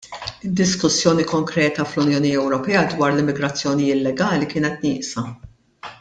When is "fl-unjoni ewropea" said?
1.89-2.81